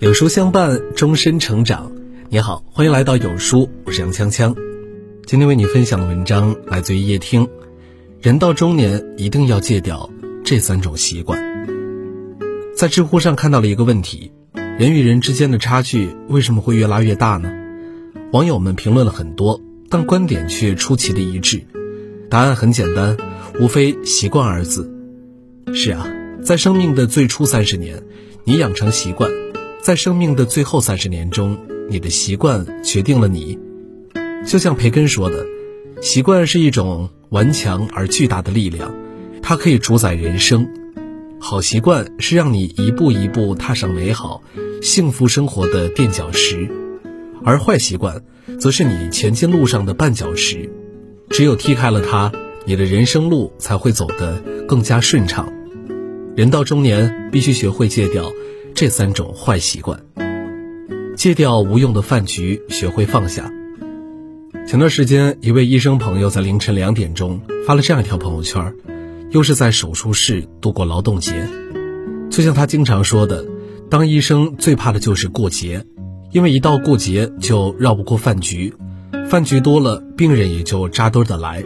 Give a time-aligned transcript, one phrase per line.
[0.00, 1.90] 有书相伴，终身成长。
[2.28, 4.54] 你好，欢迎来到有书，我是杨锵锵。
[5.26, 7.48] 今天为你分享的文章来自于叶听。
[8.20, 10.08] 人到中年，一定要戒掉
[10.44, 11.42] 这三种习惯。
[12.76, 14.30] 在知乎上看到了一个问题：
[14.78, 17.50] 人与人之间的差距为什么会越拉越大呢？
[18.30, 21.60] 网友们评论了很多，但观点却出奇的一致。
[22.30, 23.16] 答案很简单，
[23.58, 24.88] 无非“习惯”二字。
[25.74, 26.06] 是啊，
[26.40, 28.00] 在生命的最初三十年，
[28.44, 29.28] 你养成习惯。
[29.88, 31.56] 在生命的最后三十年中，
[31.88, 33.58] 你的习惯决定了你。
[34.46, 35.46] 就像培根说的，
[36.02, 38.94] 习惯是一种顽强而巨大的力量，
[39.40, 40.68] 它可以主宰人生。
[41.40, 44.42] 好习惯是让你一步一步踏上美好、
[44.82, 46.68] 幸福生活的垫脚石，
[47.42, 48.22] 而坏习惯
[48.60, 50.70] 则是你前进路上的绊脚石。
[51.30, 52.30] 只有踢开了它，
[52.66, 55.50] 你的人生路才会走得更加顺畅。
[56.36, 58.30] 人到中年，必须学会戒掉。
[58.80, 60.04] 这三种坏习惯，
[61.16, 63.52] 戒掉无用的饭局，学会放下。
[64.68, 68.72] 前段时间，一位医生朋友在凌晨两点钟发了这样一条朋友圈，
[69.32, 71.48] 又是在手术室度过劳动节。
[72.30, 73.44] 就像他经常说的，
[73.90, 75.84] 当医生最怕的就是过节，
[76.30, 78.72] 因为一到过节就绕不过饭局，
[79.28, 81.64] 饭局多了，病人也就扎堆的来，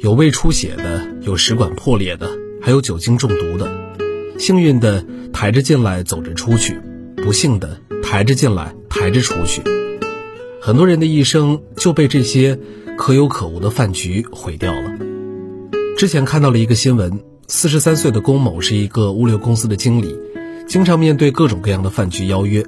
[0.00, 2.28] 有胃出血的，有食管破裂的，
[2.60, 3.70] 还有酒精中毒的。
[4.38, 5.04] 幸运的。
[5.30, 6.72] 抬着进来，走着出去；
[7.22, 9.62] 不幸的，抬着进来，抬着出去。
[10.60, 12.58] 很多人的一生就被这些
[12.96, 14.90] 可有可无的饭局毁掉了。
[15.96, 20.18] 之前看到了一个新闻，四十三岁的龚某是一个物流公司的经理，
[20.66, 22.64] 经常面对各种各样的饭局邀约。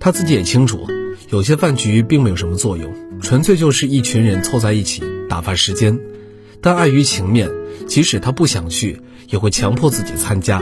[0.00, 0.88] 他自己也清楚，
[1.30, 6.00] 有些饭局并没有什么作用，纯粹就是一群人凑在一起打发时间。
[6.60, 7.48] 但碍于情面，
[7.86, 10.60] 即使他不想去，也会强迫自己参加。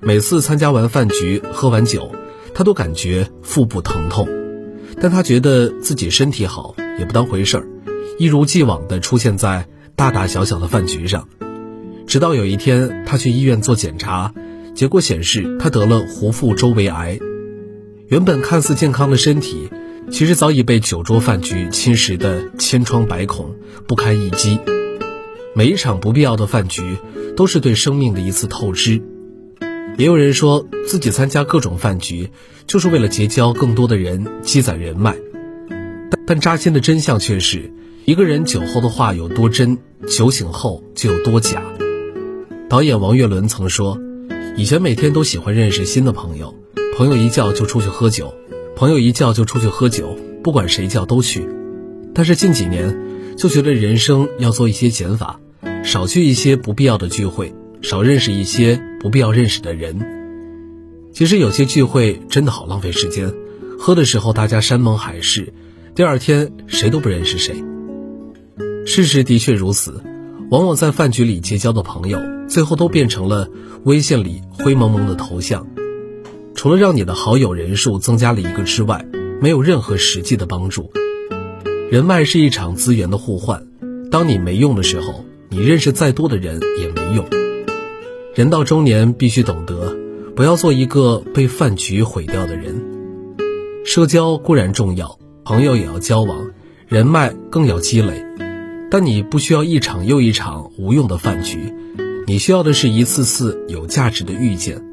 [0.00, 2.12] 每次参加完饭局、喝完酒，
[2.54, 4.28] 他都感觉腹部疼痛，
[5.00, 7.66] 但他觉得自己身体好，也不当回事儿，
[8.18, 9.66] 一如既往地出现在
[9.96, 11.28] 大大小小的饭局上。
[12.06, 14.32] 直到有一天，他去医院做检查，
[14.74, 17.18] 结果显示他得了壶腹周围癌。
[18.06, 19.68] 原本看似健康的身体，
[20.10, 23.56] 其实早已被酒桌饭局侵蚀得千疮百孔，
[23.86, 24.58] 不堪一击。
[25.54, 26.96] 每一场不必要的饭局，
[27.36, 29.02] 都是对生命的一次透支。
[29.98, 32.30] 也有人说自己参加各种饭局，
[32.68, 35.16] 就是为了结交更多的人，积攒人脉。
[36.24, 37.72] 但扎心的真相却是，
[38.04, 39.76] 一个人酒后的话有多真，
[40.08, 41.64] 酒醒后就有多假。
[42.68, 43.98] 导演王岳伦曾说，
[44.56, 46.54] 以前每天都喜欢认识新的朋友，
[46.96, 48.32] 朋友一叫就出去喝酒，
[48.76, 51.44] 朋友一叫就出去喝酒，不管谁叫都去。
[52.14, 52.96] 但是近几年，
[53.36, 55.40] 就觉得人生要做一些减法，
[55.82, 57.52] 少去一些不必要的聚会。
[57.82, 59.98] 少认识一些不必要认识的人。
[61.12, 63.32] 其实有些聚会真的好浪费时间，
[63.78, 65.52] 喝的时候大家山盟海誓，
[65.94, 67.64] 第二天谁都不认识谁。
[68.86, 70.02] 事实的确如此，
[70.50, 73.48] 往往在饭局里结交的朋友，最后都变成了
[73.84, 75.66] 微信里灰蒙蒙的头像，
[76.54, 79.04] 除了让你的好友人数增加了一个之外，
[79.40, 80.90] 没有任何实际的帮助。
[81.90, 83.66] 人脉是一场资源的互换，
[84.10, 87.47] 当你没用的时候，你认识再多的人也没用。
[88.34, 89.96] 人到中年，必须懂得，
[90.36, 92.80] 不要做一个被饭局毁掉的人。
[93.84, 96.50] 社交固然重要，朋友也要交往，
[96.86, 98.24] 人脉更要积累，
[98.90, 101.74] 但你不需要一场又一场无用的饭局，
[102.26, 104.84] 你需要的是一次次有价值的遇见。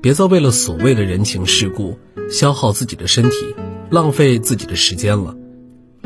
[0.00, 1.98] 别再为了所谓的人情世故，
[2.30, 3.54] 消耗自己的身体，
[3.90, 5.36] 浪费自己的时间了。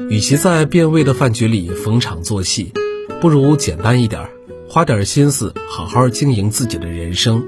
[0.09, 2.73] 与其在变味的饭局里逢场作戏，
[3.21, 4.31] 不如简单一点儿。
[4.73, 7.45] 花点心思，好好经营自己的人生，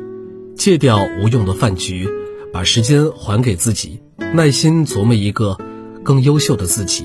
[0.57, 2.09] 戒掉无用的饭局，
[2.53, 4.01] 把时间还给自己，
[4.35, 5.57] 耐心琢磨一个
[6.03, 7.05] 更优秀的自己。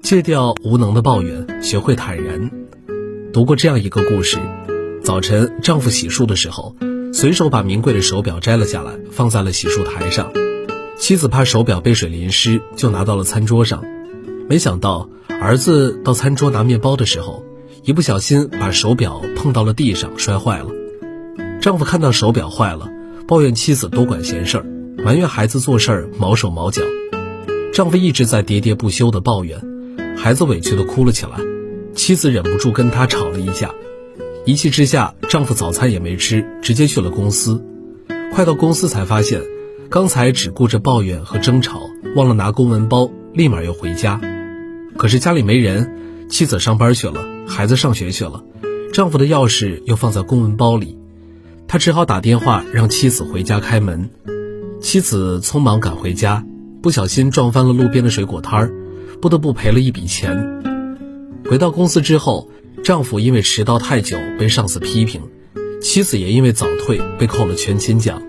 [0.00, 2.50] 戒掉无能的抱怨，学会坦然。
[3.30, 4.38] 读过这样一个故事：
[5.02, 6.74] 早晨，丈夫洗漱的时候，
[7.12, 10.32] 随手把名贵的手表摘了下来，放在了洗漱台上。
[10.96, 13.84] 妻子怕手表被水淋湿，就拿到了餐桌上。
[14.48, 15.10] 没想到，
[15.42, 17.44] 儿子到餐桌拿面包的时候。
[17.84, 20.68] 一不小心把手表碰到了地上，摔坏了。
[21.60, 22.88] 丈夫看到手表坏了，
[23.26, 24.66] 抱怨妻子多管闲事儿，
[24.98, 26.80] 埋怨孩子做事儿毛手毛脚。
[27.74, 29.60] 丈夫一直在喋喋不休地抱怨，
[30.16, 31.32] 孩子委屈地哭了起来。
[31.92, 33.72] 妻子忍不住跟他吵了一架，
[34.46, 37.64] 一气之下，丈夫早餐也没吃，直接去了公司。
[38.32, 39.42] 快到公司才发现，
[39.90, 41.80] 刚才只顾着抱怨和争吵，
[42.14, 44.20] 忘了拿公文包，立马又回家。
[44.96, 45.98] 可是家里没人。
[46.32, 48.42] 妻子上班去了，孩子上学去了，
[48.94, 50.96] 丈夫的钥匙又放在公文包里，
[51.68, 54.08] 他只好打电话让妻子回家开门。
[54.80, 56.42] 妻子匆忙赶回家，
[56.82, 58.72] 不小心撞翻了路边的水果摊儿，
[59.20, 60.62] 不得不赔了一笔钱。
[61.50, 62.48] 回到公司之后，
[62.82, 65.20] 丈夫因为迟到太久被上司批评，
[65.82, 68.22] 妻子也因为早退被扣了全勤奖。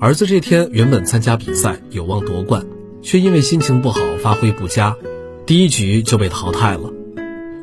[0.00, 2.64] 儿子这天原本参加比赛有望夺冠，
[3.02, 4.96] 却因为心情不好发挥不佳，
[5.44, 6.94] 第一局就被淘汰了。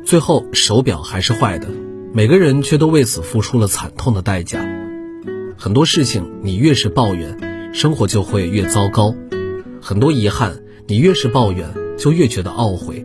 [0.06, 1.66] 最后手表还是坏的，
[2.14, 4.64] 每个人却都为此付出了惨痛的代价。
[5.58, 9.16] 很多事情你越是抱怨，生活就会越糟糕；
[9.82, 11.68] 很多遗憾你越是抱怨，
[11.98, 13.04] 就越觉得懊悔。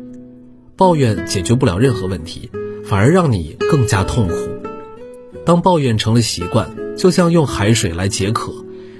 [0.77, 2.51] 抱怨解决不了任何问题，
[2.85, 4.35] 反而让你更加痛苦。
[5.43, 8.53] 当抱怨成了习惯，就像用海水来解渴，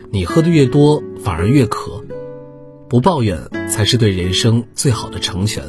[0.10, 2.04] 你喝的越多，反而越渴。
[2.90, 5.64] 不抱怨才是对人生最好的成全。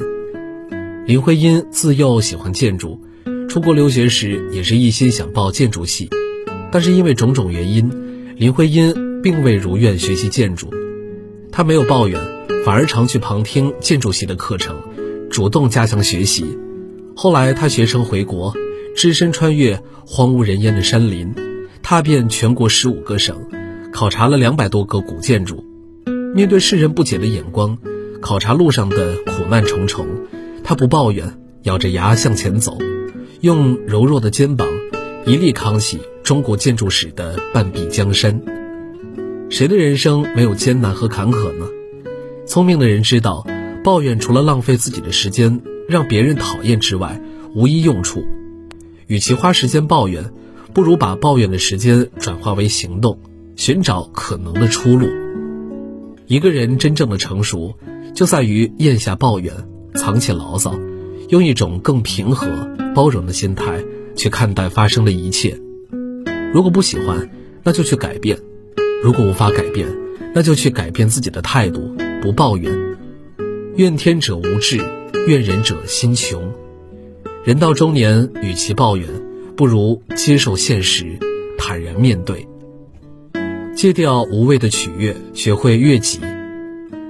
[1.04, 3.00] 林徽因自幼喜欢建筑，
[3.49, 6.08] 出国留学时也是一心想报建筑系，
[6.70, 7.90] 但是因为种种原因，
[8.37, 10.72] 林徽因并未如愿学习建筑。
[11.50, 12.20] 她没有抱怨，
[12.64, 14.76] 反而常去旁听建筑系的课程。
[15.28, 16.44] 主动加强学习，
[17.16, 18.54] 后来他学成回国，
[18.94, 21.34] 只身穿越荒无人烟的山林，
[21.82, 23.37] 踏遍全国十五个省，
[23.93, 25.64] 考察了两百多个古建筑。
[26.32, 27.76] 面对世人不解的眼光，
[28.20, 30.06] 考察路上的苦难重重，
[30.64, 32.79] 他不抱怨，咬着牙向前走，
[33.41, 34.69] 用柔弱的肩膀，
[35.26, 38.41] 一力扛起中国建筑史的半壁江山。
[39.50, 41.67] 谁的人生没有艰难和坎坷呢？
[42.47, 43.47] 聪明的人知道。
[43.85, 47.20] 抱怨除了浪费自己的时间，让别人讨厌之外，
[47.53, 48.25] 无一用处。
[49.09, 50.31] 与其花时间抱怨，
[50.73, 53.19] 不如把抱怨的时间转化为行动，
[53.56, 55.09] 寻找可能的出路。
[56.29, 57.75] 一个人真正的成熟，
[58.14, 59.53] 就在于咽下抱怨，
[59.94, 60.75] 藏起牢骚，
[61.29, 62.49] 用一种更平和、
[62.94, 63.83] 包容的心态
[64.15, 65.59] 去看待发生的一切。
[66.53, 67.31] 如果不喜欢，
[67.62, 68.37] 那就去改变；
[69.03, 69.89] 如果无法改变，
[70.35, 72.73] 那就去改变自己的态度，不抱怨。
[73.77, 74.79] 怨天者无志，
[75.27, 76.53] 怨人者心穷。
[77.45, 79.09] 人到中年，与其抱怨，
[79.56, 81.19] 不如接受现实，
[81.56, 82.47] 坦然面对。
[83.75, 86.21] 戒掉无谓的取悦，学会悦己。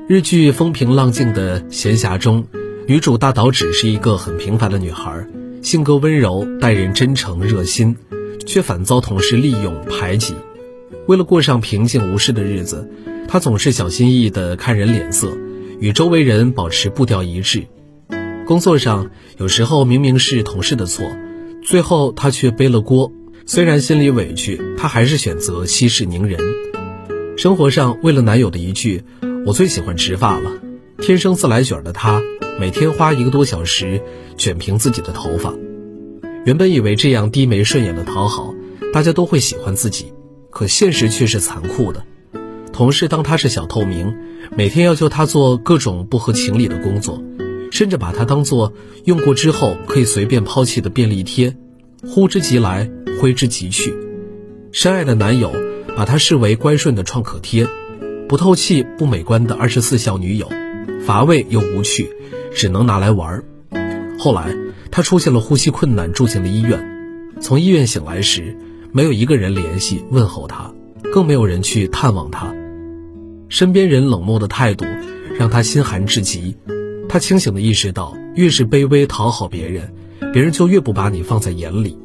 [0.08, 2.44] 日剧风平浪静的闲暇中，
[2.88, 5.24] 女主大岛只是一个很平凡的女孩，
[5.62, 7.96] 性格温柔，待人真诚热心，
[8.44, 10.34] 却反遭同事利用排挤。
[11.06, 12.90] 为了过上平静无事的日子，
[13.28, 15.32] 她总是小心翼翼地看人脸色。
[15.78, 17.64] 与周围人保持步调一致，
[18.46, 21.06] 工作上有时候明明是同事的错，
[21.64, 23.12] 最后她却背了锅。
[23.46, 26.38] 虽然心里委屈，她还是选择息事宁人。
[27.36, 29.02] 生活上，为了男友的一句
[29.46, 30.52] “我最喜欢直发了”，
[31.02, 32.22] 天生自来卷的他，
[32.60, 34.00] 每天花一个多小时
[34.38, 35.52] 卷平自己的头发。
[36.44, 38.54] 原本以为这样低眉顺眼的讨好，
[38.92, 40.12] 大家都会喜欢自己，
[40.48, 42.04] 可现实却是残酷的。
[42.72, 44.14] 同事当他是小透明，
[44.56, 47.20] 每天要求他做各种不合情理的工作，
[47.72, 48.72] 甚至把他当做
[49.04, 51.56] 用过之后可以随便抛弃的便利贴，
[52.06, 52.88] 呼之即来，
[53.20, 53.92] 挥之即去。
[54.70, 55.52] 深爱的男友
[55.96, 57.66] 把他视为乖顺的创可贴，
[58.28, 60.48] 不透气、不美观的二十四孝女友，
[61.04, 62.10] 乏味又无趣，
[62.54, 63.44] 只能拿来玩儿。
[64.18, 64.54] 后来
[64.90, 66.80] 他出现了呼吸困难，住进了医院。
[67.40, 68.56] 从医院醒来时，
[68.92, 70.72] 没有一个人联系问候他，
[71.12, 72.54] 更没有人去探望他。
[73.48, 74.84] 身边人冷漠的态度，
[75.36, 76.56] 让他心寒至极。
[77.08, 79.92] 他清醒地意识到，越是卑微讨好别人，
[80.32, 81.98] 别人就越不把你放在眼里。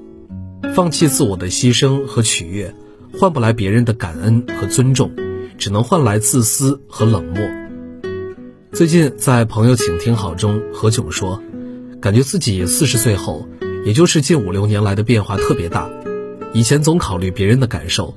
[0.74, 2.74] 放弃自我的牺牲和取悦，
[3.14, 5.12] 换不来别人的感恩和尊重，
[5.58, 7.67] 只能换来自私和冷漠。
[8.74, 11.42] 最近在朋友请听好中，何炅说，
[12.02, 13.48] 感觉自己四十岁后，
[13.86, 15.90] 也就是近五六年来的变化特别大。
[16.54, 18.14] 以前总考虑别人的感受，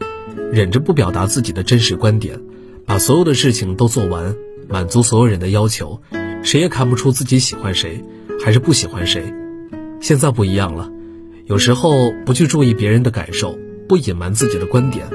[0.52, 2.40] 忍着不表达自己的真实观点。
[2.84, 4.34] 把所有的事情都做完，
[4.68, 6.02] 满足所有人的要求，
[6.42, 8.04] 谁也看不出自己喜欢谁，
[8.44, 9.32] 还是不喜欢谁。
[10.00, 10.90] 现在不一样了，
[11.46, 13.56] 有时候不去注意别人的感受，
[13.88, 15.06] 不隐瞒自己的观点，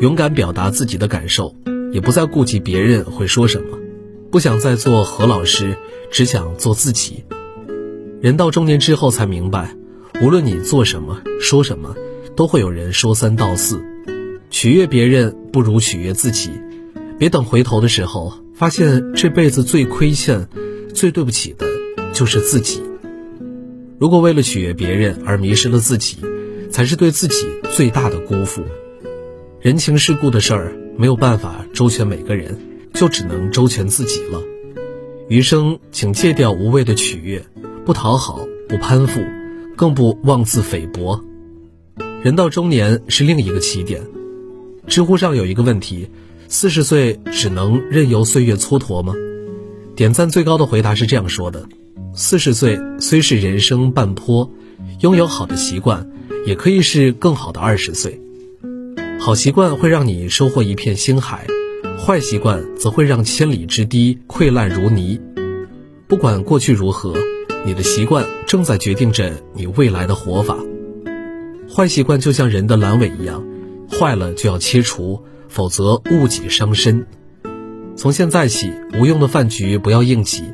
[0.00, 1.56] 勇敢表达自己的感受，
[1.92, 3.78] 也不再顾及别人会说什么。
[4.32, 5.76] 不想再做何老师，
[6.10, 7.22] 只想做自己。
[8.22, 9.76] 人到中年之后才明白，
[10.22, 11.94] 无论你做什么说什么，
[12.34, 13.84] 都会有人说三道四。
[14.48, 16.48] 取悦别人不如取悦自己。
[17.18, 20.48] 别等回头的时候，发现这辈子最亏欠、
[20.94, 21.66] 最对不起的，
[22.14, 22.82] 就是自己。
[23.98, 26.16] 如果为了取悦别人而迷失了自己，
[26.70, 28.62] 才是对自己最大的辜负。
[29.60, 32.58] 人情世故的事儿没有办法周全每个人，
[32.92, 34.42] 就只能周全自己了。
[35.28, 37.44] 余生，请戒掉无谓的取悦，
[37.84, 39.20] 不讨好，不攀附，
[39.76, 41.22] 更不妄自菲薄。
[42.22, 44.02] 人到中年是另一个起点。
[44.86, 46.08] 知乎上有一个问题。
[46.48, 49.14] 四十岁只能任由岁月蹉跎吗？
[49.96, 51.66] 点赞最高的回答是这样说的：
[52.14, 54.50] 四十岁虽是人生半坡，
[55.00, 56.10] 拥有好的习惯，
[56.44, 58.20] 也可以是更好的二十岁。
[59.18, 61.46] 好习惯会让你收获一片星海，
[62.04, 65.20] 坏习惯则会让千里之堤溃烂如泥。
[66.08, 67.14] 不管过去如何，
[67.64, 70.56] 你的习惯正在决定着你未来的活法。
[71.72, 73.46] 坏习惯就像人的阑尾一样，
[73.88, 75.22] 坏了就要切除。
[75.48, 77.06] 否则误己伤身。
[77.94, 80.44] 从现在起，无用的饭局不要应起，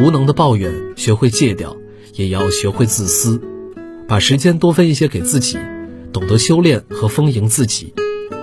[0.00, 1.76] 无能的抱怨学会戒掉，
[2.14, 3.40] 也要学会自私，
[4.08, 5.56] 把时间多分一些给自己，
[6.12, 7.94] 懂得修炼和丰盈自己，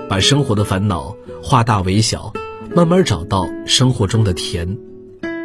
[0.08, 2.32] 把生活的烦恼化大为小，
[2.78, 4.78] 慢慢找到生活中的甜。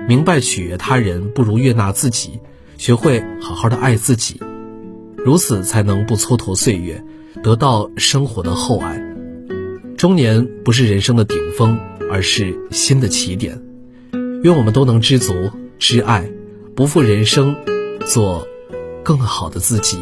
[0.06, 2.38] 明白取悦他人不如悦纳自己，
[2.76, 4.38] 学会好好的爱自己，
[5.16, 7.02] 如此才能不蹉跎岁月，
[7.42, 9.02] 得到生活的厚爱。
[9.96, 13.58] 中年不是人生的顶峰，而是新的起点。
[14.42, 15.32] 愿我们都能知足、
[15.78, 16.30] 知爱，
[16.74, 17.56] 不负人生，
[18.04, 18.46] 做
[19.02, 19.96] 更好的自己。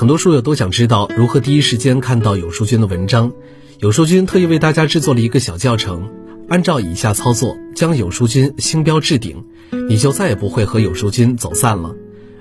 [0.00, 3.34] 很多书友都想知道如何第一时间看到有书君的文章，
[3.80, 6.08] 有书君特意为大家制作了一个小教程，
[6.48, 9.44] 按照以下操作，将有书君星标置顶，
[9.90, 11.94] 你就再也不会和有书君走散了。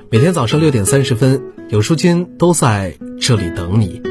[0.09, 4.01] 每天早上六点三十分，有书君都在这里等你。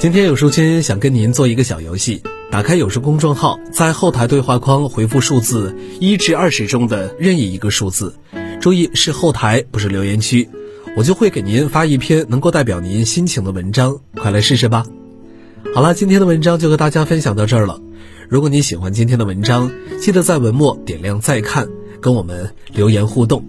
[0.00, 8.12] 今天有书君想跟您做一个小游戏，打开有书公众号，在后台对话框回复数字一至二十中的任意一个数字，
[8.60, 10.48] 注意是后台，不是留言区，
[10.94, 14.84] 我就会给您发一篇能够代表您心情的文章，快来试试吧。
[15.74, 17.80] 好了，今天的文章就和大家分享到这儿了。
[18.28, 21.66] 如果你喜欢今天的文章，记得在文末点亮再看，
[22.00, 23.42] 跟我们留言互动。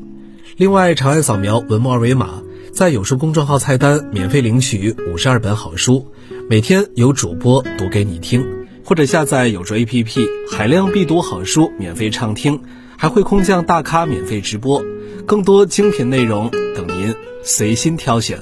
[0.55, 6.07] 另外，长按扫描文末二维码，在有书公众号菜单免费领取五十二本好书。
[6.49, 8.45] 每天有主播读给你听，
[8.85, 12.61] 或者下载有书 APP，海量必读好书免费畅听，
[12.97, 14.81] 还会空降大咖免费直播，
[15.25, 18.39] 更多精品内容等您随心挑选。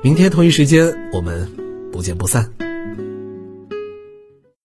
[0.00, 1.50] 明天同一时间，我们
[1.90, 2.48] 不见不散。